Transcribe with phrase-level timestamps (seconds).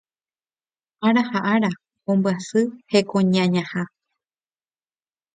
[1.07, 1.69] ára ha ára
[2.11, 2.61] ombyasy
[2.91, 3.81] hekoñañaha